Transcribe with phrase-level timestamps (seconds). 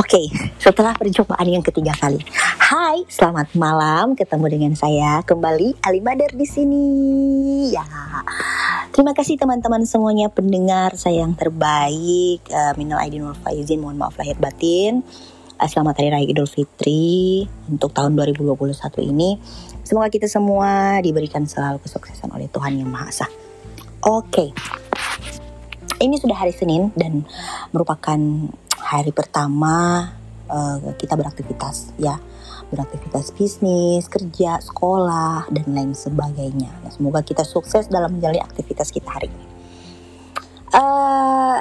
[0.00, 2.24] Oke, setelah percobaan yang ketiga kali.
[2.56, 4.16] Hai, selamat malam.
[4.16, 6.88] Ketemu dengan saya kembali Ali Badar di sini.
[7.68, 7.84] Ya.
[8.96, 12.40] Terima kasih teman-teman semuanya pendengar saya yang terbaik.
[12.48, 15.04] Uh, Minal aidin wal faizin, mohon maaf lahir batin.
[15.60, 18.56] Uh, selamat Hari Raya Idul Fitri untuk tahun 2021
[19.04, 19.36] ini.
[19.84, 23.28] Semoga kita semua diberikan selalu kesuksesan oleh Tuhan Yang Maha Esa.
[24.00, 24.56] Oke.
[26.00, 27.28] Ini sudah hari Senin dan
[27.76, 28.16] merupakan
[28.80, 30.08] hari pertama
[30.50, 32.18] uh, kita beraktivitas ya
[32.70, 36.70] beraktivitas bisnis, kerja, sekolah dan lain sebagainya.
[36.86, 39.46] Nah, semoga kita sukses dalam menjalani aktivitas kita hari ini.
[40.70, 41.58] Uh,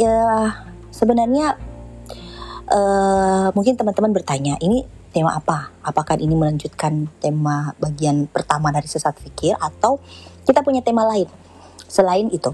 [0.00, 0.48] ya
[0.88, 1.60] sebenarnya
[2.72, 5.76] uh, mungkin teman-teman bertanya ini tema apa?
[5.84, 10.00] Apakah ini melanjutkan tema bagian pertama dari sesat fikir atau
[10.48, 11.28] kita punya tema lain
[11.84, 12.48] selain itu?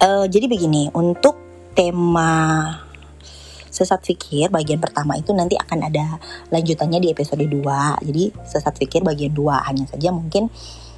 [0.00, 1.36] Uh, jadi begini untuk
[1.76, 2.72] tema
[3.78, 6.18] sesat fikir bagian pertama itu nanti akan ada
[6.50, 7.54] lanjutannya di episode 2.
[8.02, 10.50] Jadi sesat fikir bagian 2 hanya saja mungkin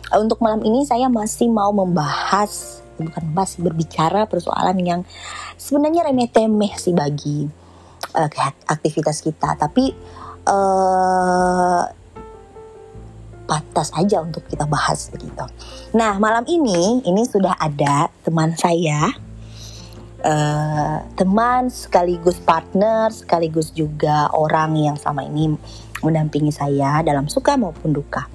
[0.08, 5.00] uh, untuk malam ini saya masih mau membahas bukan masih berbicara persoalan yang
[5.56, 7.48] sebenarnya remeh-temeh sih bagi
[8.16, 8.28] uh,
[8.68, 9.92] aktivitas kita, tapi
[10.44, 11.84] uh,
[13.48, 15.42] pantas aja untuk kita bahas begitu.
[15.96, 19.10] Nah, malam ini ini sudah ada teman saya
[20.24, 25.52] uh, teman sekaligus partner sekaligus juga orang yang sama ini
[26.00, 28.28] mendampingi saya dalam suka maupun duka.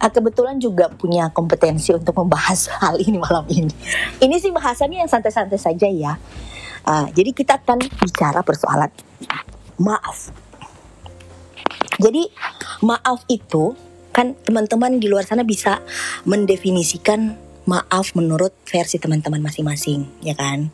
[0.00, 3.72] Uh, kebetulan juga punya kompetensi untuk membahas hal ini malam ini.
[4.20, 6.16] Ini sih bahasannya yang santai-santai saja ya.
[6.84, 8.92] Uh, jadi kita akan bicara persoalan
[9.80, 10.28] maaf.
[11.96, 12.28] Jadi
[12.84, 13.72] maaf itu
[14.14, 15.82] kan teman-teman di luar sana bisa
[16.22, 17.34] mendefinisikan
[17.64, 20.68] maaf menurut versi teman-teman masing-masing, ya kan?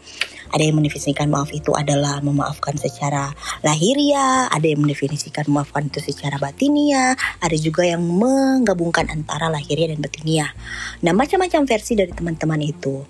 [0.50, 3.30] Ada yang mendefinisikan maaf itu adalah memaafkan secara
[3.62, 10.02] lahiriah, ada yang mendefinisikan memaafkan itu secara batinia, ada juga yang menggabungkan antara lahiriah dan
[10.02, 10.50] batinia.
[11.06, 13.06] Nah, macam-macam versi dari teman-teman itu.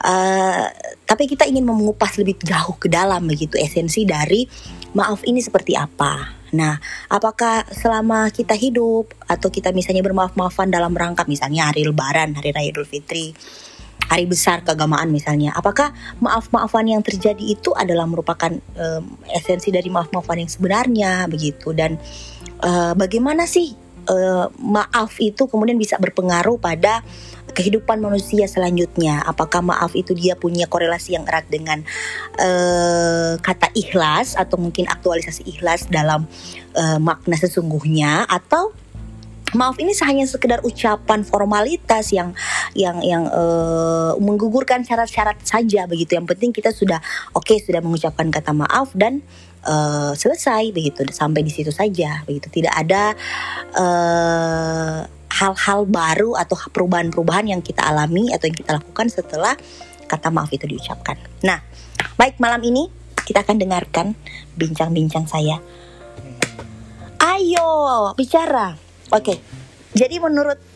[0.00, 0.64] Uh,
[1.04, 4.48] tapi kita ingin mengupas lebih jauh ke dalam begitu esensi dari
[4.96, 11.26] maaf ini seperti apa Nah, apakah selama kita hidup atau kita misalnya bermaaf-maafan dalam rangka
[11.30, 13.34] misalnya hari Lebaran, hari Raya Idul Fitri,
[14.10, 20.42] hari besar keagamaan misalnya, apakah maaf-maafan yang terjadi itu adalah merupakan um, esensi dari maaf-maafan
[20.42, 21.70] yang sebenarnya begitu?
[21.70, 21.94] Dan
[22.66, 23.70] uh, bagaimana sih
[24.10, 27.06] uh, maaf itu kemudian bisa berpengaruh pada
[27.52, 29.22] kehidupan manusia selanjutnya.
[29.26, 31.84] Apakah maaf itu dia punya korelasi yang erat dengan
[32.40, 36.26] uh, kata ikhlas atau mungkin aktualisasi ikhlas dalam
[36.74, 38.72] uh, makna sesungguhnya atau
[39.54, 42.34] maaf ini hanya sekedar ucapan formalitas yang
[42.74, 46.14] yang yang uh, menggugurkan syarat-syarat saja begitu.
[46.14, 47.02] Yang penting kita sudah
[47.34, 49.22] oke okay, sudah mengucapkan kata maaf dan
[49.66, 52.48] uh, selesai begitu sampai di situ saja begitu.
[52.50, 53.14] Tidak ada
[55.40, 59.56] hal-hal baru atau perubahan-perubahan yang kita alami atau yang kita lakukan setelah
[60.04, 61.16] kata maaf itu diucapkan.
[61.40, 61.64] Nah,
[62.20, 62.92] baik malam ini
[63.24, 64.12] kita akan dengarkan
[64.60, 65.56] bincang-bincang saya.
[67.20, 68.76] Ayo bicara.
[69.16, 69.40] Oke.
[69.96, 70.69] Jadi menurut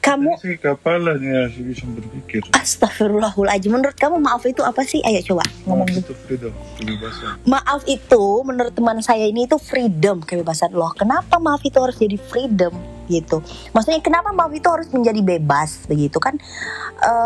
[0.00, 2.40] kamu sih kepalanya sih bisa berpikir.
[2.56, 3.68] Astagfirullahaladzim.
[3.68, 5.04] Menurut kamu maaf itu apa sih?
[5.04, 5.84] Ayo coba ngomong.
[5.84, 7.32] Maaf itu freedom, kebebasan.
[7.44, 10.92] Maaf itu menurut teman saya ini itu freedom, kebebasan loh.
[10.96, 12.72] Kenapa maaf itu harus jadi freedom?
[13.10, 13.42] gitu.
[13.74, 16.38] Maksudnya kenapa maaf itu harus menjadi bebas begitu kan?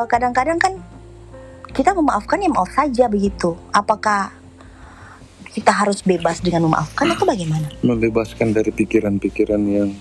[0.09, 0.73] kadang kadang-kadang kan
[1.77, 3.53] kita memaafkan ya maaf saja begitu.
[3.69, 4.33] Apakah
[5.53, 7.69] kita harus bebas dengan memaafkan atau bagaimana?
[7.85, 9.93] Membebaskan dari pikiran-pikiran yang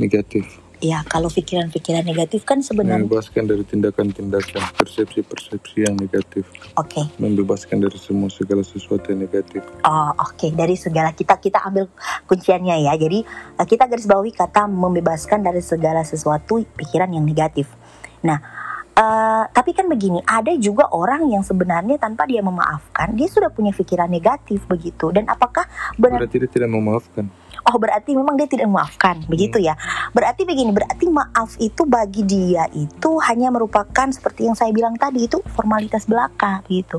[0.00, 6.48] negatif ya kalau pikiran-pikiran negatif kan sebenarnya membebaskan dari tindakan-tindakan persepsi-persepsi yang negatif
[6.80, 7.04] oke okay.
[7.20, 10.50] membebaskan dari semua segala sesuatu yang negatif oh oke okay.
[10.56, 11.92] dari segala kita kita ambil
[12.24, 13.20] kunciannya ya jadi
[13.60, 17.68] eh, kita garis bawahi kata membebaskan dari segala sesuatu pikiran yang negatif
[18.24, 18.40] nah
[18.90, 23.72] Uh, tapi kan begini, ada juga orang yang sebenarnya tanpa dia memaafkan, dia sudah punya
[23.72, 25.08] pikiran negatif begitu.
[25.08, 25.64] Dan apakah
[25.96, 26.26] benar?
[26.26, 27.32] Berarti dia tidak memaafkan
[27.70, 29.22] oh berarti memang dia tidak memaafkan.
[29.30, 29.78] Begitu ya.
[30.10, 35.30] Berarti begini berarti maaf itu bagi dia itu hanya merupakan seperti yang saya bilang tadi
[35.30, 36.98] itu formalitas belaka gitu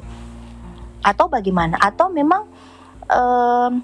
[1.01, 1.81] atau bagaimana?
[1.81, 2.45] Atau memang
[3.09, 3.81] um,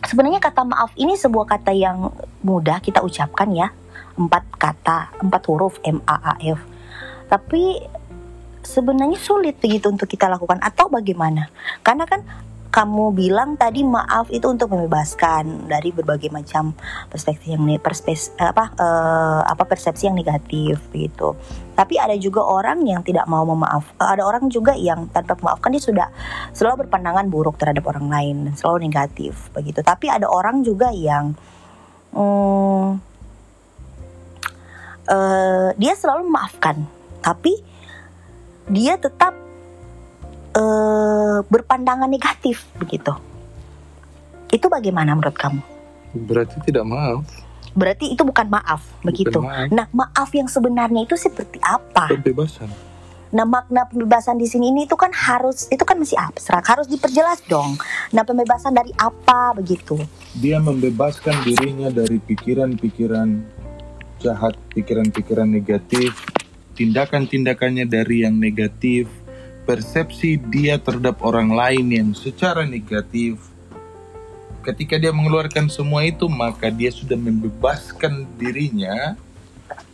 [0.00, 3.68] sebenarnya kata maaf ini sebuah kata yang mudah kita ucapkan ya.
[4.16, 6.60] Empat kata empat huruf M A A F.
[7.30, 7.78] Tapi
[8.60, 10.58] sebenarnya sulit begitu untuk kita lakukan.
[10.60, 11.48] Atau bagaimana?
[11.84, 12.24] Karena kan
[12.70, 16.70] kamu bilang tadi maaf itu untuk membebaskan dari berbagai macam
[17.10, 21.34] perspektif yang perspes, apa eh, apa persepsi yang negatif gitu.
[21.74, 23.90] Tapi ada juga orang yang tidak mau memaaf.
[23.98, 26.08] eh, Ada orang juga yang tanpa memaafkan dia sudah
[26.54, 29.82] selalu berpandangan buruk terhadap orang lain dan selalu negatif begitu.
[29.82, 31.34] Tapi ada orang juga yang
[32.14, 32.86] hmm,
[35.10, 36.86] eh, dia selalu memaafkan,
[37.18, 37.58] tapi
[38.70, 39.39] dia tetap
[40.54, 43.14] eh, berpandangan negatif begitu.
[44.50, 45.62] Itu bagaimana menurut kamu?
[46.26, 47.22] Berarti tidak maaf.
[47.70, 49.38] Berarti itu bukan maaf begitu.
[49.38, 49.70] maaf.
[49.70, 52.10] Nah, maaf yang sebenarnya itu seperti apa?
[52.10, 52.66] Pembebasan.
[53.30, 57.46] Nah, makna pembebasan di sini ini itu kan harus itu kan masih abstrak, harus diperjelas
[57.46, 57.78] dong.
[58.10, 60.02] Nah, pembebasan dari apa begitu?
[60.34, 63.28] Dia membebaskan dirinya dari pikiran-pikiran
[64.18, 66.18] jahat, pikiran-pikiran negatif,
[66.74, 69.06] tindakan-tindakannya dari yang negatif,
[69.70, 73.38] persepsi dia terhadap orang lain yang secara negatif.
[74.66, 79.14] Ketika dia mengeluarkan semua itu, maka dia sudah membebaskan dirinya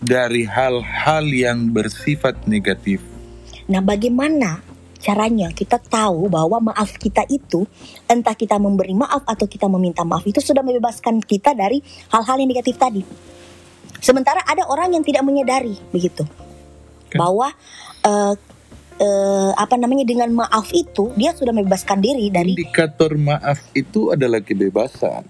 [0.00, 3.05] dari hal-hal yang bersifat negatif.
[3.69, 4.64] Nah, bagaimana
[4.96, 7.69] caranya kita tahu bahwa maaf kita itu
[8.08, 12.49] entah kita memberi maaf atau kita meminta maaf itu sudah membebaskan kita dari hal-hal yang
[12.49, 13.05] negatif tadi.
[14.00, 16.25] Sementara ada orang yang tidak menyadari begitu
[17.12, 17.20] Kan.
[17.20, 17.52] bahwa
[18.02, 18.34] eh,
[19.00, 24.40] eh, apa namanya dengan maaf itu dia sudah membebaskan diri dari Indikator maaf itu adalah
[24.40, 25.25] kebebasan.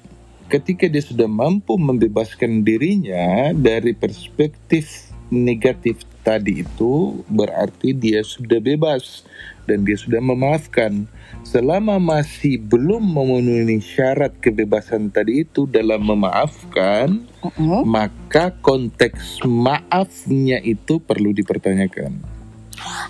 [0.46, 9.26] Ketika dia sudah mampu membebaskan dirinya dari perspektif negatif tadi itu, berarti dia sudah bebas
[9.66, 11.10] dan dia sudah memaafkan.
[11.42, 17.82] Selama masih belum memenuhi syarat kebebasan tadi itu dalam memaafkan, Mm-mm.
[17.86, 22.35] maka konteks maafnya itu perlu dipertanyakan.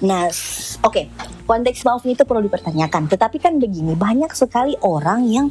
[0.03, 0.29] Nah,
[0.85, 1.03] oke,
[1.47, 3.11] konteks maaf itu perlu dipertanyakan.
[3.11, 5.49] Tetapi kan begini, banyak sekali orang yang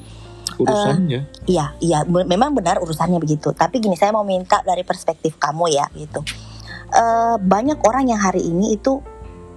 [0.55, 3.51] Urusannya Iya, iya, be- memang benar urusannya begitu.
[3.51, 6.23] Tapi gini, saya mau minta dari perspektif kamu ya, gitu.
[6.95, 9.01] Eh, banyak orang yang hari ini itu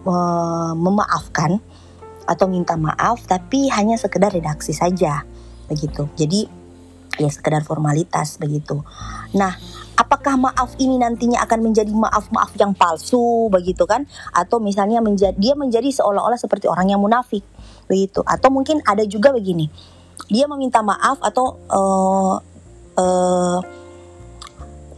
[0.08, 1.60] eh, memaafkan
[2.28, 5.25] atau minta maaf, tapi hanya sekedar redaksi saja,
[5.70, 6.08] begitu.
[6.19, 6.44] Jadi
[7.19, 8.82] ya sekedar formalitas begitu.
[9.34, 9.55] Nah,
[9.99, 14.06] apakah maaf ini nantinya akan menjadi maaf-maaf yang palsu, begitu kan?
[14.31, 17.43] Atau misalnya menjadi dia menjadi seolah-olah seperti orang yang munafik,
[17.91, 18.23] begitu?
[18.23, 19.99] Atau mungkin ada juga begini
[20.29, 22.37] dia meminta maaf atau eh,
[23.00, 23.59] eh,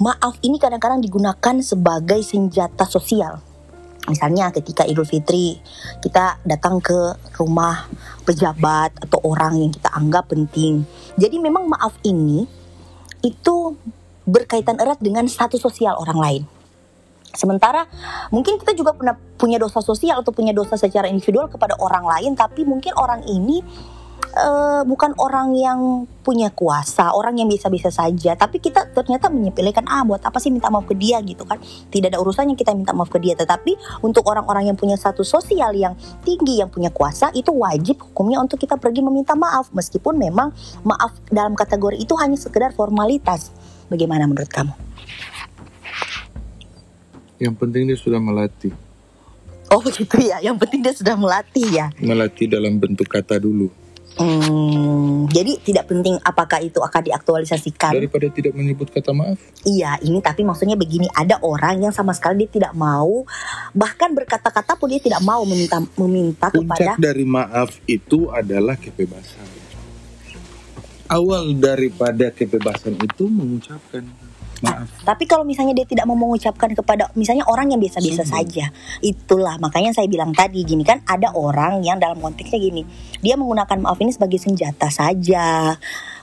[0.03, 3.39] maaf ini kadang-kadang digunakan sebagai senjata sosial.
[4.09, 5.61] Misalnya ketika Idul Fitri
[6.03, 7.87] kita datang ke rumah
[8.27, 10.83] pejabat atau orang yang kita anggap penting.
[11.15, 12.43] Jadi memang maaf ini
[13.21, 13.77] itu
[14.29, 16.43] berkaitan erat dengan status sosial orang lain.
[17.31, 17.87] Sementara
[18.35, 22.35] mungkin kita juga pernah punya dosa sosial atau punya dosa secara individual kepada orang lain,
[22.35, 23.63] tapi mungkin orang ini
[24.35, 28.35] eh, bukan orang yang punya kuasa, orang yang bisa-bisa saja.
[28.35, 31.63] Tapi kita ternyata menyepelekan, ah buat apa sih minta maaf ke dia gitu kan?
[31.63, 33.39] Tidak ada urusannya kita minta maaf ke dia.
[33.39, 35.95] Tetapi untuk orang-orang yang punya status sosial yang
[36.27, 39.71] tinggi, yang punya kuasa, itu wajib hukumnya untuk kita pergi meminta maaf.
[39.71, 40.51] Meskipun memang
[40.83, 43.55] maaf dalam kategori itu hanya sekedar formalitas.
[43.91, 44.91] Bagaimana menurut kamu?
[47.41, 48.71] yang penting dia sudah melatih.
[49.73, 51.89] Oh begitu ya, yang penting dia sudah melatih ya.
[51.99, 53.73] Melatih dalam bentuk kata dulu.
[54.21, 57.97] Hmm, jadi tidak penting apakah itu akan diaktualisasikan.
[57.97, 59.41] Daripada tidak menyebut kata maaf.
[59.65, 63.25] Iya, ini tapi maksudnya begini, ada orang yang sama sekali dia tidak mau,
[63.73, 69.60] bahkan berkata-kata pun dia tidak mau meminta meminta kepada Puncak dari maaf itu adalah kebebasan.
[71.11, 74.07] Awal daripada kebebasan itu mengucapkan
[74.63, 74.87] maaf.
[75.03, 78.71] Tapi kalau misalnya dia tidak mau mengucapkan kepada misalnya orang yang biasa-biasa saja,
[79.03, 82.85] itulah makanya saya bilang tadi gini kan ada orang yang dalam konteksnya gini,
[83.25, 85.75] dia menggunakan maaf ini sebagai senjata saja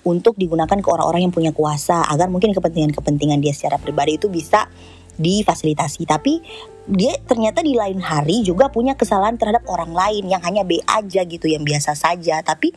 [0.07, 4.71] untuk digunakan ke orang-orang yang punya kuasa agar mungkin kepentingan-kepentingan dia secara pribadi itu bisa
[5.19, 6.05] difasilitasi.
[6.07, 6.39] Tapi
[6.87, 11.21] dia ternyata di lain hari juga punya kesalahan terhadap orang lain yang hanya B aja
[11.27, 12.39] gitu, yang biasa saja.
[12.41, 12.71] Tapi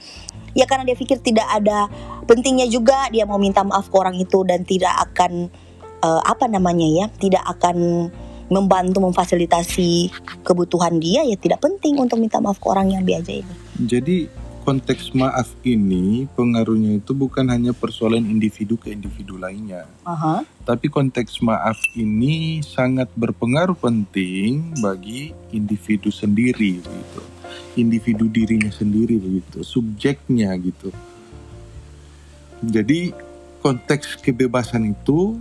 [0.57, 1.87] ya karena dia pikir tidak ada
[2.27, 5.47] pentingnya juga dia mau minta maaf ke orang itu dan tidak akan
[6.03, 8.11] eh, apa namanya ya tidak akan
[8.51, 10.11] membantu memfasilitasi
[10.43, 13.55] kebutuhan dia ya tidak penting untuk minta maaf ke orang yang biasa ini.
[13.87, 14.40] Jadi
[14.71, 19.83] konteks maaf ini pengaruhnya itu bukan hanya persoalan individu ke individu lainnya.
[20.07, 20.47] Aha.
[20.63, 27.23] Tapi konteks maaf ini sangat berpengaruh penting bagi individu sendiri gitu.
[27.75, 30.95] Individu dirinya sendiri begitu, subjeknya gitu.
[32.63, 33.11] Jadi
[33.67, 35.35] konteks kebebasan itu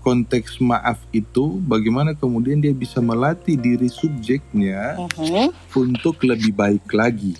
[0.00, 5.52] konteks maaf itu bagaimana kemudian dia bisa melatih diri subjeknya Mhm.
[5.76, 7.36] untuk lebih baik lagi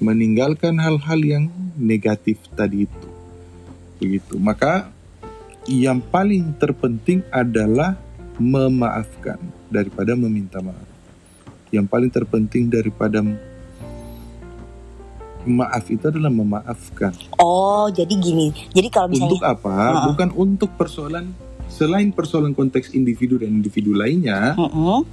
[0.00, 1.44] meninggalkan hal-hal yang
[1.76, 3.08] negatif tadi itu.
[4.00, 4.40] Begitu.
[4.40, 4.88] Maka
[5.68, 8.00] yang paling terpenting adalah
[8.40, 9.36] memaafkan
[9.68, 10.88] daripada meminta maaf.
[11.68, 13.20] Yang paling terpenting daripada
[15.44, 17.12] maaf itu adalah memaafkan.
[17.36, 18.50] Oh, jadi gini.
[18.72, 19.76] Jadi kalau misalnya Untuk apa?
[19.76, 20.04] Heeh.
[20.10, 21.30] Bukan untuk persoalan
[21.70, 25.06] selain persoalan konteks individu dan individu lainnya, Mm-mm.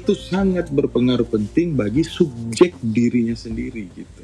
[0.00, 4.22] Itu sangat berpengaruh penting bagi subjek dirinya sendiri gitu.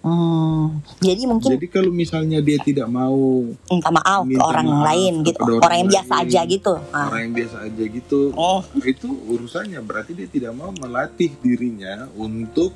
[0.00, 4.84] Hmm, jadi mungkin Jadi kalau misalnya dia tidak mau minta maaf ke minta orang maaf
[4.88, 6.24] lain gitu, orang, orang yang biasa lain.
[6.24, 6.72] aja gitu.
[6.88, 7.06] Ah.
[7.12, 12.72] orang yang biasa aja gitu, Oh, itu urusannya berarti dia tidak mau melatih dirinya untuk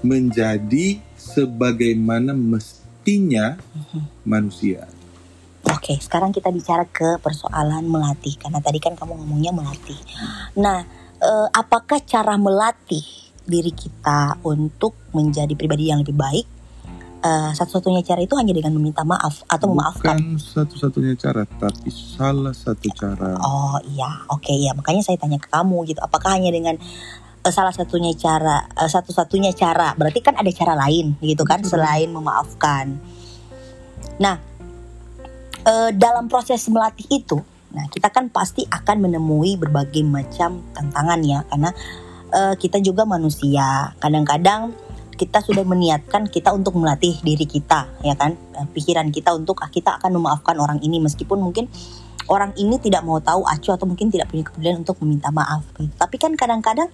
[0.00, 3.60] menjadi sebagaimana mestinya
[4.24, 4.88] manusia.
[5.82, 9.98] Oke, sekarang kita bicara ke persoalan melatih karena tadi kan kamu ngomongnya melatih.
[10.54, 10.86] Nah,
[11.18, 13.02] eh, apakah cara melatih
[13.42, 16.46] diri kita untuk menjadi pribadi yang lebih baik?
[17.22, 20.18] eh, satu-satunya cara itu hanya dengan meminta maaf atau memaafkan.
[20.18, 23.38] Bukan satu-satunya cara, tapi salah satu cara.
[23.38, 26.02] Oh iya, oke ya makanya saya tanya ke kamu gitu.
[26.02, 26.74] Apakah hanya dengan
[27.42, 29.94] eh, salah satunya cara, eh, satu-satunya cara?
[29.94, 32.98] Berarti kan ada cara lain gitu kan selain memaafkan.
[34.18, 34.36] Nah,
[35.66, 37.38] eh, dalam proses melatih itu,
[37.74, 41.70] nah kita kan pasti akan menemui berbagai macam tantangan ya, karena
[42.30, 43.94] eh, kita juga manusia.
[43.98, 44.74] Kadang-kadang
[45.12, 49.70] kita sudah meniatkan kita untuk melatih diri kita, ya kan, Eh, pikiran kita untuk ah,
[49.72, 51.66] kita akan memaafkan orang ini meskipun mungkin
[52.30, 55.66] orang ini tidak mau tahu acuh atau mungkin tidak punya kepedulian untuk meminta maaf.
[55.74, 56.86] Tapi kan kadang-kadang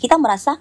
[0.00, 0.56] kita merasa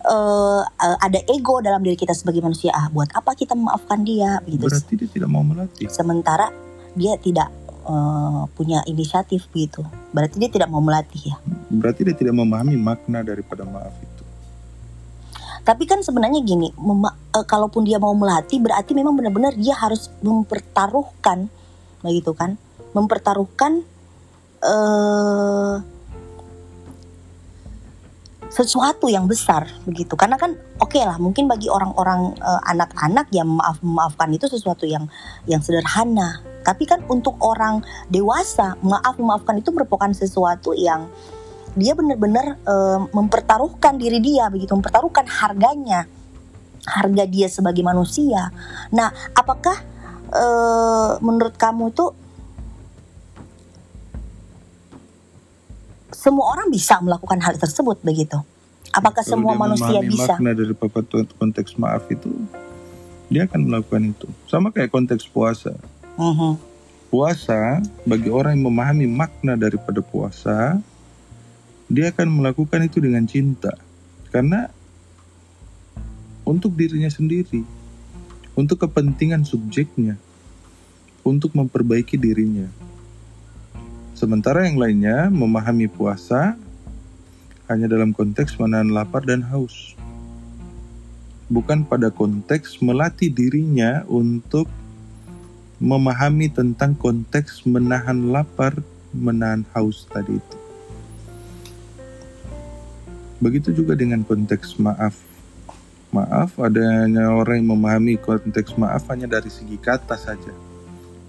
[0.00, 2.72] eh, ada ego dalam diri kita sebagai manusia.
[2.72, 4.40] Ah, buat apa kita memaafkan dia?
[4.44, 4.66] Begitu.
[4.66, 5.86] Berarti dia tidak mau melatih.
[5.92, 6.48] Sementara
[6.96, 7.48] dia tidak
[7.84, 9.84] eh, punya inisiatif begitu.
[10.10, 11.36] Berarti dia tidak mau melatih ya.
[11.70, 14.24] Berarti dia tidak memahami makna daripada maaf itu.
[15.60, 20.08] Tapi kan sebenarnya gini, mema- eh, kalaupun dia mau melatih berarti memang benar-benar dia harus
[20.24, 21.52] mempertaruhkan,
[22.00, 22.56] begitu kan?
[22.96, 23.84] Mempertaruhkan
[24.60, 25.74] eh
[28.50, 30.18] sesuatu yang besar begitu.
[30.18, 35.06] Karena kan oke lah, mungkin bagi orang-orang eh, anak-anak yang maaf memaafkan itu sesuatu yang
[35.46, 36.42] yang sederhana.
[36.60, 37.80] Tapi kan untuk orang
[38.10, 41.08] dewasa, maaf memaafkan itu merupakan sesuatu yang
[41.78, 46.10] dia benar-benar eh, mempertaruhkan diri dia begitu, mempertaruhkan harganya,
[46.84, 48.50] harga dia sebagai manusia.
[48.90, 49.78] Nah, apakah
[50.34, 52.10] eh, menurut kamu itu
[56.20, 58.36] semua orang bisa melakukan hal tersebut begitu?
[58.92, 60.36] Apakah Kalau semua manusia bisa?
[60.36, 61.00] makna dari papa
[61.40, 62.28] konteks maaf itu,
[63.32, 64.28] dia akan melakukan itu.
[64.44, 65.72] Sama kayak konteks puasa.
[66.20, 66.60] Mhm.
[67.08, 70.76] Puasa bagi orang yang memahami makna daripada puasa,
[71.88, 73.72] dia akan melakukan itu dengan cinta.
[74.28, 74.68] Karena
[76.44, 77.64] untuk dirinya sendiri,
[78.52, 80.20] untuk kepentingan subjeknya,
[81.24, 82.89] untuk memperbaiki dirinya.
[84.20, 86.52] Sementara yang lainnya memahami puasa
[87.72, 89.96] hanya dalam konteks menahan lapar dan haus.
[91.48, 94.68] Bukan pada konteks melatih dirinya untuk
[95.80, 98.76] memahami tentang konteks menahan lapar,
[99.16, 100.58] menahan haus tadi itu.
[103.40, 105.16] Begitu juga dengan konteks maaf.
[106.12, 110.52] Maaf adanya orang yang memahami konteks maaf hanya dari segi kata saja,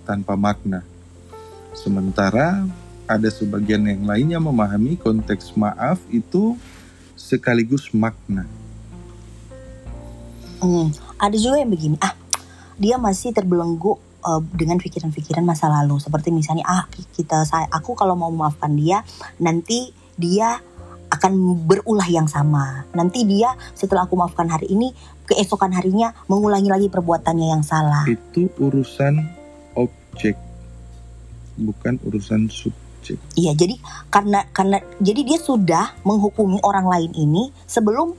[0.04, 0.91] tanpa makna.
[1.72, 2.68] Sementara
[3.08, 6.56] ada sebagian yang lainnya memahami konteks maaf itu
[7.16, 8.48] sekaligus makna.
[10.62, 12.14] Hmm, ada juga yang begini, ah
[12.78, 15.98] dia masih terbelenggu eh, dengan pikiran-pikiran masa lalu.
[15.98, 16.86] Seperti misalnya, ah
[17.18, 19.02] kita saya aku kalau mau memaafkan dia,
[19.42, 20.62] nanti dia
[21.12, 22.88] akan berulah yang sama.
[22.96, 24.96] Nanti dia setelah aku maafkan hari ini,
[25.28, 28.08] keesokan harinya mengulangi lagi perbuatannya yang salah.
[28.08, 29.20] Itu urusan
[29.76, 30.40] objek,
[31.62, 33.18] bukan urusan subjek.
[33.34, 33.78] Iya, jadi
[34.10, 38.14] karena karena jadi dia sudah menghukumi orang lain ini sebelum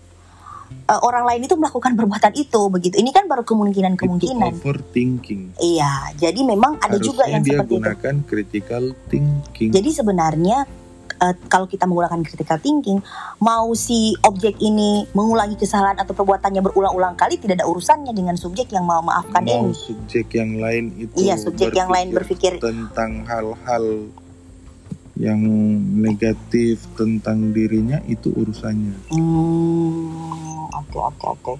[0.73, 2.99] eh, orang lain itu melakukan perbuatan itu begitu.
[2.99, 4.51] Ini kan baru Itu kemungkinan-kemungkinan.
[4.59, 5.43] overthinking.
[5.59, 7.75] Iya, jadi memang ada juga Harusnya yang dia seperti itu.
[7.79, 9.71] gunakan critical thinking.
[9.71, 10.59] Jadi sebenarnya
[11.23, 12.99] eh, kalau kita menggunakan critical thinking,
[13.39, 18.69] mau si objek ini mengulangi kesalahan atau perbuatannya berulang-ulang kali tidak ada urusannya dengan subjek
[18.69, 19.73] yang mau maafkan Mau ini.
[19.73, 24.11] subjek yang lain itu Iya, subjek yang lain berpikir tentang hal-hal
[25.15, 25.39] yang
[25.95, 29.13] negatif tentang dirinya itu urusannya.
[29.13, 31.55] hmm, oke oke oke.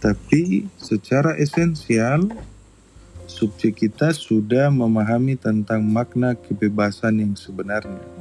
[0.00, 2.32] Tapi secara esensial
[3.26, 8.19] subjek kita sudah memahami tentang makna kebebasan yang sebenarnya, Hmm,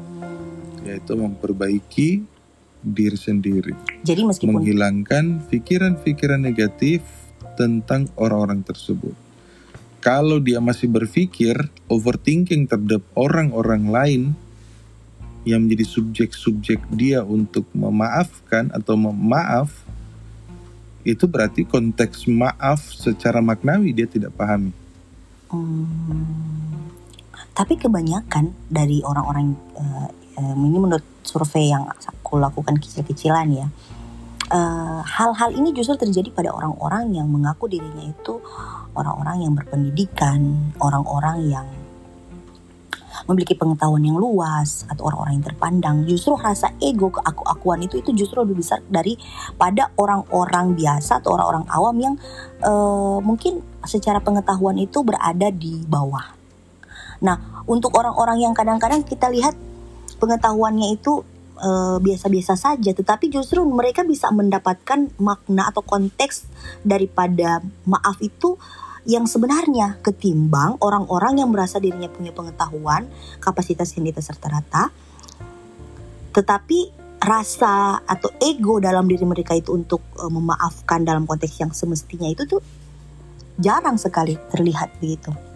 [0.84, 2.24] yaitu memperbaiki
[2.80, 3.74] diri sendiri.
[4.08, 7.04] Jadi meskipun Menghilangkan pikiran-pikiran negatif
[7.60, 9.12] tentang orang-orang tersebut.
[10.00, 11.60] Kalau dia masih berpikir
[11.92, 14.22] overthinking terhadap orang-orang lain
[15.44, 19.72] yang menjadi subjek-subjek dia untuk memaafkan atau memaaf
[21.04, 24.72] itu berarti konteks maaf secara maknawi dia tidak pahami.
[25.50, 26.94] Hmm,
[27.56, 30.10] tapi kebanyakan dari orang-orang eh,
[30.40, 33.68] eh, ini menurut survei yang aku lakukan kecil-kecilan ya,
[34.56, 38.40] eh, hal-hal ini justru terjadi pada orang-orang yang mengaku dirinya itu
[38.96, 41.68] orang-orang yang berpendidikan, orang-orang yang
[43.28, 45.98] memiliki pengetahuan yang luas atau orang-orang yang terpandang.
[46.10, 51.96] Justru rasa ego keaku-akuan itu itu justru lebih besar daripada orang-orang biasa atau orang-orang awam
[52.00, 52.16] yang
[52.64, 56.40] eh, mungkin secara pengetahuan itu berada di bawah.
[57.20, 59.54] Nah, untuk orang-orang yang kadang-kadang kita lihat
[60.20, 61.24] pengetahuannya itu
[61.58, 66.46] eh, biasa-biasa saja, tetapi justru mereka bisa mendapatkan makna atau konteks
[66.84, 68.60] daripada maaf itu
[69.08, 69.98] yang sebenarnya.
[70.04, 73.08] Ketimbang orang-orang yang merasa dirinya punya pengetahuan,
[73.40, 74.92] kapasitas yang atas rata-rata,
[76.36, 82.28] tetapi rasa atau ego dalam diri mereka itu untuk eh, memaafkan dalam konteks yang semestinya
[82.28, 82.62] itu tuh
[83.60, 85.49] jarang sekali terlihat begitu.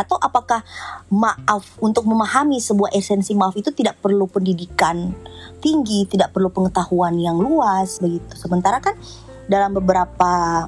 [0.00, 0.64] Atau apakah
[1.12, 5.12] maaf untuk memahami sebuah esensi maaf itu tidak perlu pendidikan
[5.60, 8.32] tinggi, tidak perlu pengetahuan yang luas begitu.
[8.32, 8.96] Sementara kan
[9.44, 10.64] dalam beberapa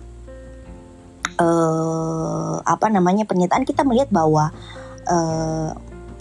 [1.40, 4.52] eh, apa namanya pernyataan kita melihat bahwa
[5.08, 5.70] eh,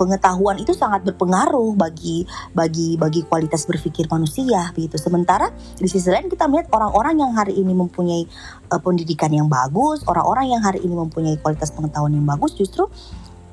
[0.02, 2.26] pengetahuan itu sangat berpengaruh bagi
[2.58, 4.98] bagi bagi kualitas berpikir manusia begitu.
[4.98, 8.26] Sementara di sisi lain kita melihat orang-orang yang hari ini mempunyai
[8.74, 12.90] eh, pendidikan yang bagus, orang-orang yang hari ini mempunyai kualitas pengetahuan yang bagus justru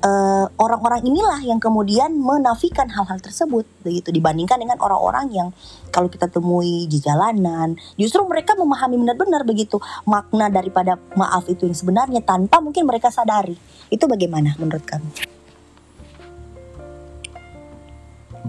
[0.01, 5.47] eh, orang-orang inilah yang kemudian menafikan hal-hal tersebut begitu dibandingkan dengan orang-orang yang
[5.93, 11.77] kalau kita temui di jalanan justru mereka memahami benar-benar begitu makna daripada maaf itu yang
[11.77, 13.53] sebenarnya tanpa mungkin mereka sadari
[13.91, 15.38] itu bagaimana menurut kamu?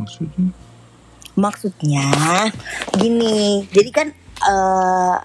[0.00, 0.48] Maksudnya?
[1.36, 2.08] Maksudnya
[2.96, 4.08] gini, jadi kan
[4.40, 5.16] eh,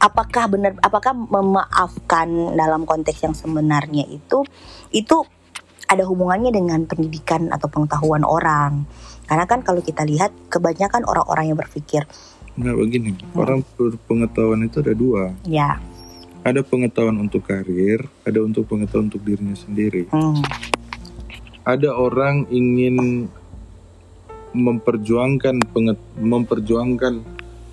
[0.00, 4.44] apakah benar apakah memaafkan dalam konteks yang sebenarnya itu
[4.90, 5.16] itu
[5.90, 8.86] ada hubungannya dengan pendidikan atau pengetahuan orang.
[9.26, 12.02] Karena kan kalau kita lihat kebanyakan orang-orang yang berpikir
[12.60, 15.32] Nah begini, orang berpengetahuan itu ada dua.
[15.46, 15.78] ya,
[16.42, 20.10] Ada pengetahuan untuk karir, ada untuk pengetahuan untuk dirinya sendiri.
[20.10, 20.42] hmm,
[21.64, 23.28] Ada orang ingin
[24.50, 27.22] memperjuangkan penget- memperjuangkan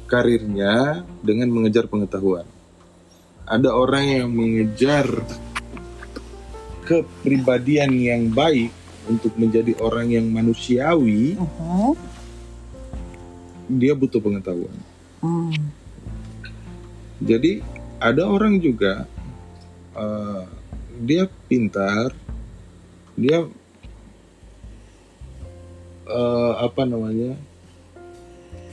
[0.07, 2.45] karirnya dengan mengejar pengetahuan.
[3.47, 5.07] Ada orang yang mengejar
[6.87, 8.71] kepribadian yang baik
[9.07, 11.95] untuk menjadi orang yang manusiawi, mhm,
[13.67, 14.75] dia butuh pengetahuan.
[15.23, 15.55] hmm,
[17.23, 17.59] Jadi
[17.99, 19.09] ada orang juga
[19.97, 20.43] eh,
[21.01, 22.13] dia pintar,
[23.17, 23.43] dia
[26.07, 27.35] eh, apa namanya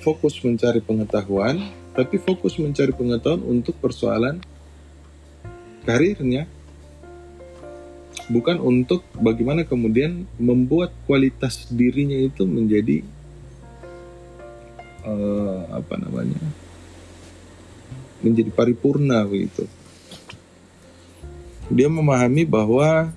[0.00, 1.60] fokus mencari pengetahuan,
[1.96, 4.38] tapi fokus mencari pengetahuan untuk persoalan
[5.84, 6.48] karirnya,
[8.28, 13.04] bukan untuk bagaimana kemudian membuat kualitas dirinya itu menjadi
[15.04, 16.40] eh, apa namanya
[18.24, 19.68] menjadi paripurna begitu.
[21.68, 23.12] Dia memahami bahwa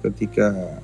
[0.00, 0.80] ketika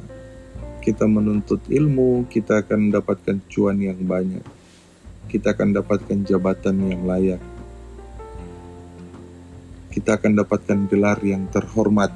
[0.83, 4.43] kita menuntut ilmu, kita akan mendapatkan cuan yang banyak.
[5.31, 7.39] Kita akan dapatkan jabatan yang layak.
[9.95, 12.11] Kita akan dapatkan gelar yang terhormat.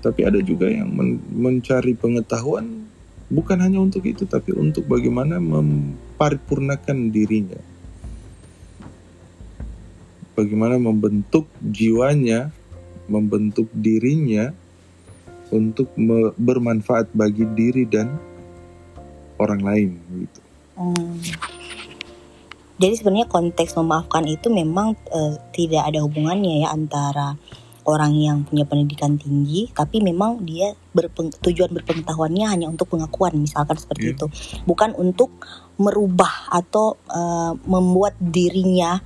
[0.00, 2.88] Tapi ada juga yang men- mencari pengetahuan
[3.28, 7.60] bukan hanya untuk itu, tapi untuk bagaimana memparipurnakan dirinya
[10.38, 12.54] bagaimana membentuk jiwanya,
[13.10, 14.54] membentuk dirinya
[15.50, 15.88] untuk
[16.36, 18.12] bermanfaat bagi diri dan
[19.38, 20.40] orang lain gitu.
[20.76, 21.16] hmm.
[22.78, 27.34] Jadi sebenarnya konteks memaafkan itu memang eh, tidak ada hubungannya ya antara
[27.88, 33.80] orang yang punya pendidikan tinggi, tapi memang dia berpeng- tujuan berpengetahuannya hanya untuk pengakuan, misalkan
[33.80, 34.14] seperti Iya.
[34.14, 34.26] itu,
[34.68, 35.32] bukan untuk
[35.80, 39.00] merubah atau eh, membuat dirinya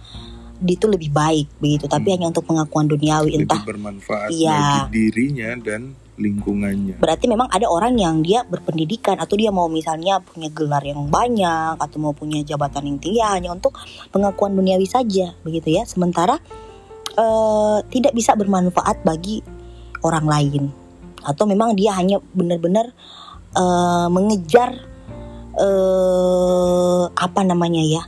[0.62, 2.14] itu lebih baik begitu, tapi Hmm.
[2.18, 4.52] hanya untuk pengakuan duniawi, Jadi entah bermanfaat Iya.
[4.52, 7.01] bagi dirinya dan lingkungannya.
[7.01, 11.81] berarti memang ada orang yang dia berpendidikan atau dia mau misalnya punya gelar yang banyak
[11.81, 13.72] atau mau punya jabatan yang tinggi ya hanya untuk
[14.12, 15.88] pengakuan duniawi saja begitu ya.
[15.88, 16.37] Sementara
[17.16, 19.40] eh, tidak bisa bermanfaat bagi
[20.05, 20.62] orang lain.
[21.25, 22.92] Atau memang dia hanya benar-benar
[23.57, 24.92] eh, mengejar
[25.53, 28.03] eh apa namanya ya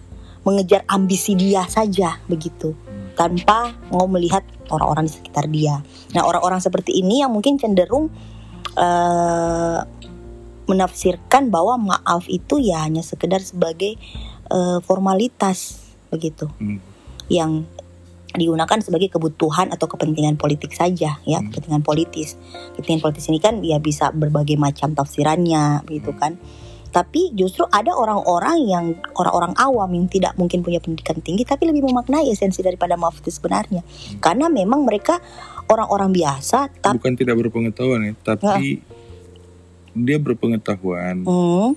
[0.49, 2.73] mengejar ambisi dia saja begitu
[3.15, 5.81] tanpa mau melihat orang-orang di sekitar dia.
[6.15, 8.11] Nah orang-orang seperti ini yang mungkin cenderung
[8.75, 9.81] eh
[10.65, 14.01] menafsirkan bahwa maaf itu ya hanya sekedar sebagai
[14.49, 16.81] eh, formalitas begitu Hmm.
[17.29, 17.69] yang
[18.35, 21.53] digunakan sebagai kebutuhan atau kepentingan politik saja ya Hmm.
[21.53, 22.41] kepentingan politis
[22.75, 26.41] kepentingan politis ini kan ya bisa berbagai macam tafsirannya begitu kan
[26.95, 31.83] tapi justru ada orang-orang yang orang-orang awam yang tidak mungkin punya pendidikan tinggi tapi lebih
[31.83, 33.83] memaknai esensi daripada maaf itu sebenarnya
[34.19, 35.19] karena memang mereka
[35.67, 38.79] orang-orang biasa tapi Bukan tidak berpengetahuan ya, tapi
[39.93, 41.23] dia berpengetahuan.
[41.23, 41.75] Hmm,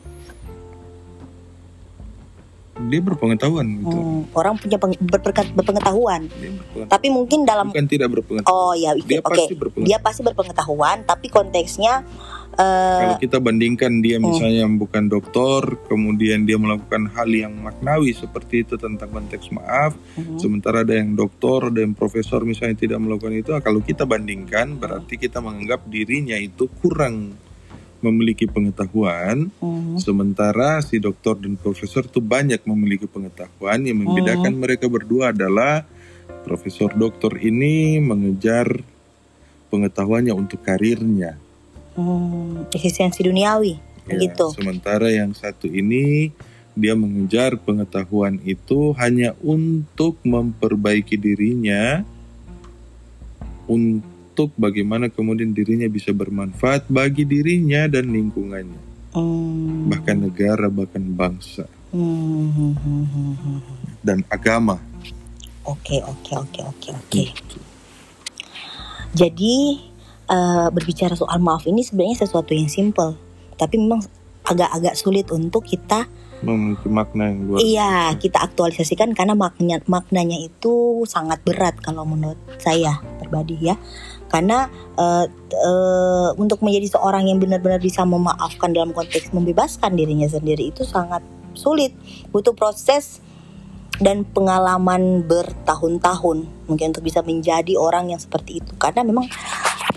[2.80, 3.90] Dia berpengetahuan gitu.
[3.90, 6.30] hmm, orang punya peng- berperka- berpengetahuan
[6.86, 8.54] tapi mungkin dalam Bukan tidak berpengetahuan.
[8.54, 9.88] oh ya Dia oke pasti berpengetahuan.
[9.88, 12.06] dia pasti berpengetahuan tapi konteksnya
[12.56, 14.32] eh, Kalau kita bandingkan dia Hmm.
[14.32, 19.94] misalnya yang bukan dokter, kemudian dia melakukan hal yang maknawi seperti itu tentang konteks maaf,
[20.16, 20.40] mhm.
[20.40, 24.80] sementara ada yang doktor, ada yang profesor misalnya tidak melakukan itu, ah, kalau kita bandingkan
[24.80, 27.36] berarti kita menganggap dirinya itu kurang
[27.98, 29.98] memiliki pengetahuan, Mhm.
[29.98, 33.82] sementara si dokter dan profesor itu banyak memiliki pengetahuan.
[33.82, 35.82] Yang membedakan mereka berdua adalah
[36.46, 38.86] profesor dokter ini mengejar
[39.74, 41.42] pengetahuannya untuk karirnya.
[41.98, 44.46] Hmm, eksistensi duniawi Ya, begitu.
[44.56, 46.32] Sementara yang satu ini
[46.78, 52.08] dia mengejar pengetahuan itu hanya untuk memperbaiki dirinya,
[53.68, 58.80] untuk bagaimana kemudian dirinya bisa bermanfaat bagi dirinya dan lingkungannya,
[59.12, 63.60] Hmm, bahkan negara, bahkan bangsa hmm, hmm, hmm, hmm, hmm.
[64.06, 64.80] dan agama.
[65.68, 67.24] Oke oke oke oke oke.
[69.18, 69.56] Jadi
[70.28, 73.16] eh, berbicara soal maaf ini sebenarnya sesuatu yang simple,
[73.56, 74.04] tapi memang
[74.48, 81.02] agak-agak sulit untuk kita Memiliki makna yang luar iya kita aktualisasikan karena maknanya maknanya itu
[81.10, 83.76] sangat berat kalau menurut saya pribadi ya.
[84.30, 90.70] Karena eh, eh, untuk menjadi seorang yang benar-benar bisa memaafkan dalam konteks membebaskan dirinya sendiri
[90.70, 91.26] itu sangat
[91.58, 91.98] sulit,
[92.30, 93.20] butuh proses
[93.98, 96.38] dan pengalaman bertahun-tahun
[96.70, 98.72] mungkin untuk bisa menjadi orang yang seperti itu.
[98.78, 99.26] Karena memang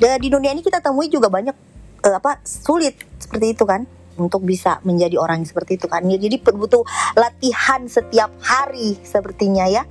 [0.00, 1.56] di dunia ini kita temui juga banyak
[2.04, 3.84] eh, apa sulit seperti itu kan
[4.20, 6.04] untuk bisa menjadi orang yang seperti itu kan.
[6.04, 6.84] Jadi butuh
[7.16, 9.84] latihan setiap hari sepertinya ya.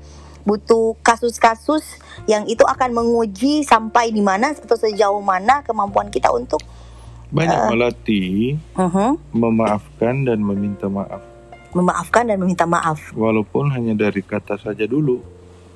[0.45, 6.63] Butuh kasus-kasus yang itu akan menguji sampai di mana atau sejauh mana kemampuan kita untuk
[7.30, 11.22] banyak melatih mhm, memaafkan dan meminta maaf,
[11.73, 13.13] memaafkan dan meminta maaf.
[13.13, 15.21] walaupun hanya dari kata saja dulu.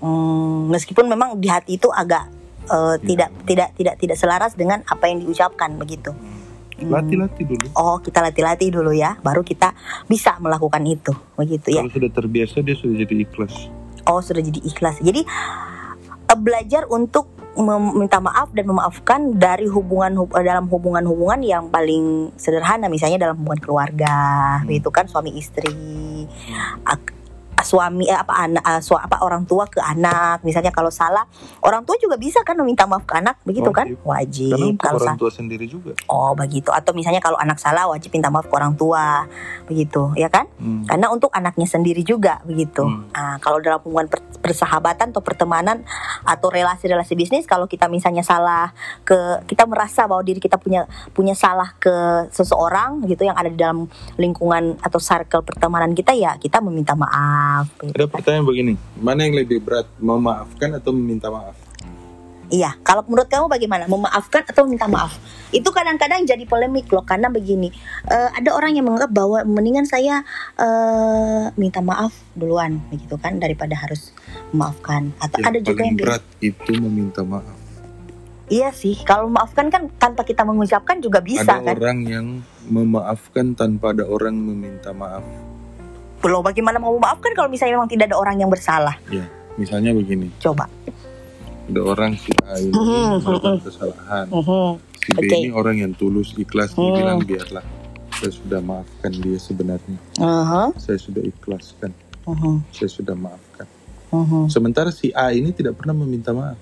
[0.03, 2.27] Hmm, meskipun memang di hati itu agak
[2.67, 6.12] eh, tidak tidak tidak tidak selaras dengan apa yang diucapkan begitu.
[6.12, 6.91] Hmm.
[6.91, 7.65] Latih-latih dulu.
[7.77, 9.71] Oh, kita latih-latih dulu ya, baru kita
[10.10, 11.86] bisa melakukan itu, begitu ya.
[11.86, 13.53] Kalau sudah terbiasa dia sudah jadi ikhlas.
[14.03, 14.99] Oh, sudah jadi ikhlas.
[14.99, 15.21] Jadi
[16.27, 22.89] eh, belajar untuk meminta maaf dan memaafkan dari hubungan hub- dalam hubungan-hubungan yang paling sederhana,
[22.89, 24.17] misalnya dalam hubungan keluarga,
[24.65, 25.69] begitu kan suami istri,
[26.81, 27.12] ak-
[27.63, 31.23] suami eh, apa anak eh, su- apa orang tua ke anak, misalnya kalau salah
[31.62, 33.88] orang tua juga bisa kan meminta maaf ke anak, begitu kan?
[33.89, 34.04] Wajib.
[34.04, 34.76] Wajib.
[34.76, 35.91] Karena Kalau orang tua sendiri juga.
[36.06, 39.23] Oh begitu atau misalnya kalau anak salah wajib minta maaf ke orang tua
[39.63, 40.84] begitu ya kan Hmm.
[40.84, 43.06] karena untuk anaknya sendiri juga begitu Hmm.
[43.13, 45.86] Nah, kalau dalam hubungan per- persahabatan atau pertemanan
[46.23, 51.32] atau relasi-relasi bisnis kalau kita misalnya salah ke kita merasa bahwa diri kita punya punya
[51.34, 51.93] salah ke
[52.30, 57.52] seseorang gitu yang ada di dalam lingkungan atau circle pertemanan kita ya kita meminta maaf
[57.93, 61.73] Ada pertanyaan begini, mana yang lebih berat, memaafkan atau meminta maaf?
[62.53, 63.89] Iya, kalau menurut kamu bagaimana?
[63.89, 65.17] Memaafkan atau minta maaf?
[65.49, 67.73] Itu kadang-kadang jadi polemik loh, karena begini,
[68.05, 70.21] eh, ada orang yang menganggap bahwa mendingan saya
[70.61, 74.13] eh, minta maaf duluan, begitu kan, daripada harus
[74.53, 75.17] memaafkan.
[75.17, 77.57] Atau Yang ada juga yang bilang, berat itu meminta maaf.
[78.53, 81.75] iya sih, kalau memaafkan kan tanpa kita mengucapkan juga bisa ada kan.
[81.79, 82.27] orang yang
[82.69, 85.25] memaafkan tanpa ada orang meminta maaf.
[86.23, 88.95] Belum bagaimana mau memaafkan kalau misalnya memang tidak ada orang yang bersalah?
[89.12, 90.71] Ya, misalnya begini, Coba.
[91.63, 93.62] ada orang si A ini Mhm, melakukan mhm.
[93.62, 94.25] kesalahan.
[94.31, 94.67] Mhm.
[94.95, 95.36] Si B Oke.
[95.38, 96.95] ini orang yang tulus, ikhlas, dia Hmm.
[96.95, 97.65] bilang biarlah.
[98.13, 99.99] Saya sudah maafkan dia sebenarnya.
[100.17, 101.91] Aha, Saya sudah ikhlaskan.
[102.23, 103.67] mhm, Saya sudah maafkan.
[104.09, 104.47] mhm.
[104.47, 106.55] Sementara si A ini tidak pernah meminta maaf.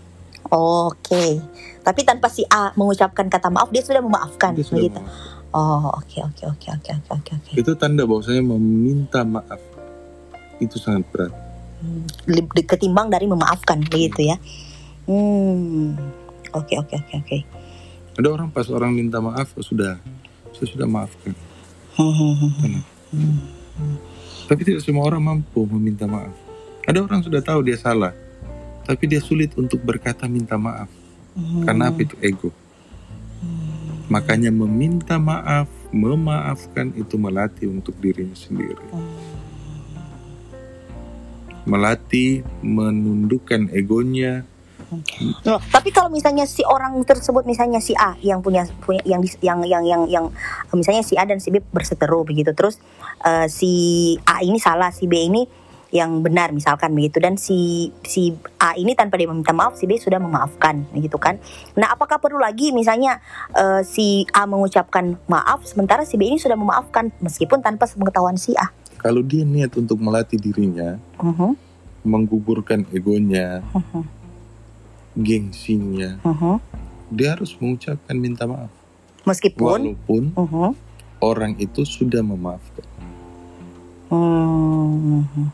[0.47, 1.38] Oke,
[1.80, 4.97] tapi tanpa si A mengucapkan kata maaf, dia sudah memaafkan, Dia sudah begitu.
[4.97, 5.40] maafkan.
[5.52, 7.52] Oh, oke, oke, oke, oke, oke, oke, oke.
[7.60, 9.60] Itu tanda bahwasanya meminta maaf
[10.62, 11.34] itu sangat berat.
[11.82, 12.06] Hmm,
[12.70, 14.38] ketimbang dari memaafkan begitu ya
[15.10, 15.98] hmm
[16.54, 17.38] oke oke oke oke
[18.22, 19.98] Ada orang pas orang minta maaf oh, sudah
[20.52, 21.32] saya sudah maafkan.
[21.96, 22.84] Hmm, hmm.
[23.16, 23.40] Hmm.
[24.52, 26.36] Tapi tidak semua orang mampu meminta maaf.
[26.84, 28.12] Ada orang sudah tahu dia salah,
[28.84, 30.92] tapi dia sulit untuk berkata minta maaf.
[31.40, 31.64] Hmm.
[31.64, 32.52] Karena apa itu ego.
[34.12, 38.84] Makanya meminta maaf, memaafkan itu melatih untuk dirinya sendiri.
[41.63, 44.43] Melatih menundukkan egonya.
[45.47, 49.63] Loh, tapi kalau misalnya si orang tersebut misalnya si A yang punya punya yang yang
[49.63, 50.26] yang yang yang
[50.76, 52.76] misalnya si A dan si B berseteru begitu terus
[53.24, 53.71] eh, si
[54.28, 55.47] A ini salah si B ini
[55.91, 58.32] yang benar misalkan begitu dan si si
[58.63, 61.36] A ini tanpa dia meminta maaf si B sudah memaafkan begitu kan.
[61.75, 63.19] Nah, apakah perlu lagi misalnya
[63.51, 68.56] eh, si A mengucapkan maaf sementara si B ini sudah memaafkan meskipun tanpa sepengetahuan si
[68.56, 68.71] A.
[69.04, 71.58] Kalau dia niat untuk melatih dirinya, Mhm,
[72.08, 74.01] menggugurkan egonya, mhm,
[75.17, 76.62] gengsinya, mhm.
[77.12, 78.71] dia harus mengucapkan minta maaf.
[79.27, 80.69] Meskipun Walaupun mhm,
[81.19, 82.86] orang itu sudah memaafkan.
[84.12, 85.47] Mhm,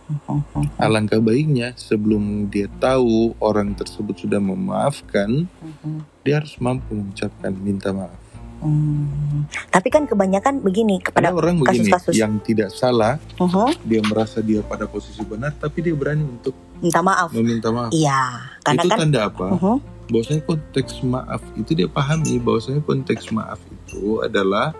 [0.77, 6.01] Alangkah baiknya sebelum dia tahu orang tersebut sudah memaafkan, mhm.
[6.21, 8.17] dia harus mampu mengucapkan minta maaf.
[8.57, 9.45] Hmm.
[9.69, 12.17] Tapi kan kebanyakan begini Ada kepada orang begini kasus-kasus.
[12.17, 16.97] yang tidak salah, Mhm, dia merasa dia pada posisi benar, tapi dia berani untuk minta
[16.99, 17.29] maaf.
[17.31, 17.93] meminta maaf.
[17.93, 19.47] Iya, karena itu kan tanda apa?
[19.53, 24.73] Mhm, Bahwasanya konteks maaf itu dia pahami bahwasanya konteks maaf itu adalah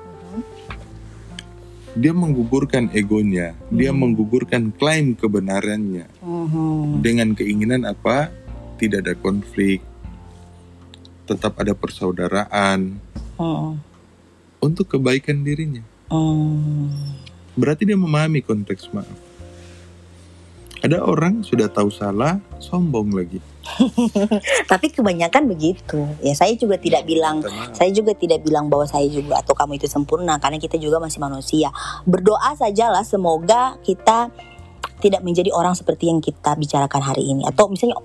[1.97, 4.05] dia menggugurkan egonya, dia Hmm.
[4.05, 8.29] menggugurkan klaim kebenarannya mhm, dengan keinginan apa?
[8.77, 9.81] Tidak ada konflik,
[11.25, 13.01] tetap ada persaudaraan
[13.41, 13.71] mhm,
[14.62, 15.81] untuk kebaikan dirinya.
[16.13, 16.93] mhm.
[17.57, 19.26] Berarti dia memahami konteks maaf.
[20.85, 23.41] Ada orang sudah tahu salah, sombong lagi.
[24.71, 26.05] Tapi kebanyakan begitu.
[26.23, 27.75] Ya saya juga tidak bilang Minta maaf.
[27.75, 31.19] saya juga tidak bilang bahwa saya juga atau kamu itu sempurna karena kita juga masih
[31.19, 31.73] manusia.
[32.07, 34.31] Berdoa sajalah semoga kita
[34.97, 37.97] tidak menjadi orang seperti yang kita bicarakan hari ini atau misalnya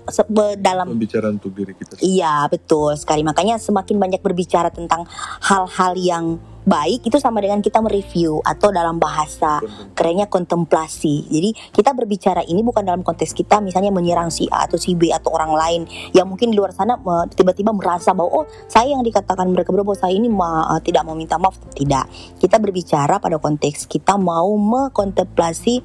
[0.61, 2.21] dalam Pembicaraan untuk diri kita sendiri.
[2.21, 5.05] Iya betul sekali makanya semakin banyak berbicara tentang
[5.41, 6.25] hal-hal yang
[6.63, 9.59] baik itu sama dengan kita mereview atau dalam bahasa
[9.93, 11.27] kerennya kontemplasi.
[11.27, 15.11] Jadi kita berbicara ini bukan dalam konteks kita misalnya menyerang si A atau si B
[15.11, 15.81] atau orang lain
[16.15, 16.95] yang mungkin di luar sana
[17.35, 21.15] tiba-tiba merasa bahwa oh saya yang dikatakan mereka bahwa saya ini ma- eh, tidak mau
[21.15, 22.07] minta maaf tidak.
[22.39, 25.83] Kita berbicara pada konteks kita mau mengkontemplasi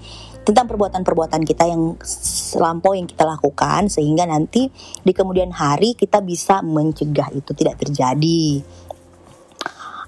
[0.48, 4.72] tentang perbuatan-perbuatan kita yang selampau yang kita lakukan sehingga nanti
[5.04, 8.64] di kemudian hari kita bisa mencegah itu tidak terjadi.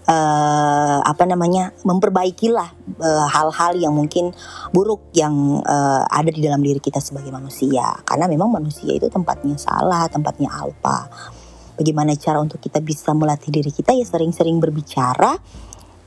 [0.08, 1.76] Eh apa namanya?
[1.84, 2.68] Memperbaikilah
[3.04, 4.32] eh, hal-hal yang mungkin
[4.72, 8.00] buruk yang eh, ada di dalam diri kita sebagai manusia.
[8.08, 11.04] Karena memang manusia itu tempatnya salah tempatnya alpa.
[11.76, 13.92] Bagaimana cara untuk kita bisa melatih diri kita?
[13.92, 15.36] Ya sering-sering berbicara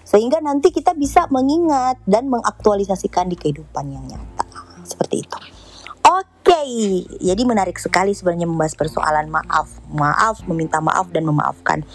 [0.03, 4.45] sehingga nanti kita bisa mengingat dan mengaktualisasikan di kehidupan yang nyata
[4.83, 5.39] seperti itu
[6.03, 6.59] Oke,
[7.23, 11.87] jadi menarik sekali sebenarnya membahas persoalan maaf, maaf, meminta maaf dan memaafkan.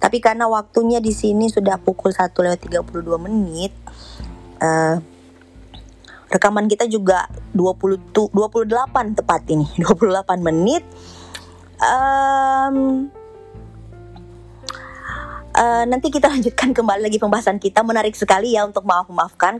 [0.00, 3.76] Tapi karena waktunya di sini sudah pukul 1 lewat 32 menit,
[4.64, 4.96] eh,
[6.32, 10.80] rekaman kita juga 20 tu- 28 tepat ini, 28 menit.
[11.76, 13.08] Em,
[15.54, 17.82] eh, nanti kita lanjutkan kembali lagi pembahasan kita.
[17.82, 19.58] Menarik sekali ya untuk maaf memaafkan.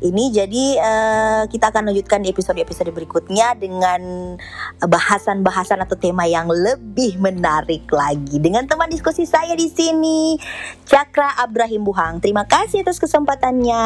[0.00, 4.34] Ini jadi eh, kita akan lanjutkan di episode-episode berikutnya dengan
[4.80, 8.40] bahasan-bahasan atau tema yang lebih menarik lagi.
[8.40, 10.40] Dengan teman diskusi saya di sini
[10.88, 12.24] Cakra Abrahim Buhang.
[12.24, 13.84] Terima kasih atas kesempatannya.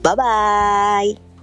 [0.00, 1.33] Bye bye